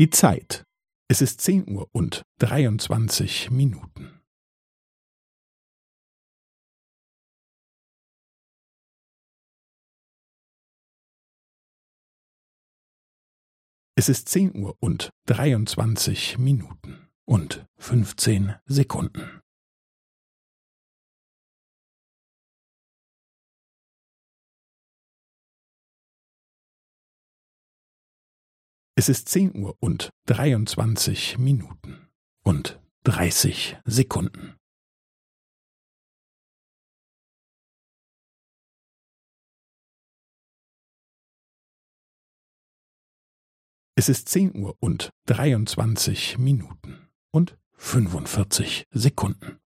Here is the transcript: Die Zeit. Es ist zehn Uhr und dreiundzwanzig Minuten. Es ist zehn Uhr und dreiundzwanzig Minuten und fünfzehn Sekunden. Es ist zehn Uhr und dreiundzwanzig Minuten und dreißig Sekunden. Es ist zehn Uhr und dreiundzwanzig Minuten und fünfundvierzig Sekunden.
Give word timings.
Die 0.00 0.08
Zeit. 0.08 0.64
Es 1.10 1.20
ist 1.20 1.42
zehn 1.42 1.68
Uhr 1.68 1.86
und 1.92 2.22
dreiundzwanzig 2.38 3.50
Minuten. 3.50 4.22
Es 13.94 14.08
ist 14.08 14.30
zehn 14.30 14.56
Uhr 14.56 14.74
und 14.80 15.10
dreiundzwanzig 15.26 16.38
Minuten 16.38 17.10
und 17.26 17.66
fünfzehn 17.76 18.54
Sekunden. 18.64 19.39
Es 29.00 29.08
ist 29.08 29.30
zehn 29.30 29.56
Uhr 29.56 29.78
und 29.80 30.10
dreiundzwanzig 30.26 31.38
Minuten 31.38 32.10
und 32.44 32.78
dreißig 33.02 33.78
Sekunden. 33.86 34.58
Es 43.94 44.10
ist 44.10 44.28
zehn 44.28 44.54
Uhr 44.54 44.76
und 44.80 45.08
dreiundzwanzig 45.24 46.36
Minuten 46.36 47.08
und 47.30 47.56
fünfundvierzig 47.78 48.84
Sekunden. 48.90 49.58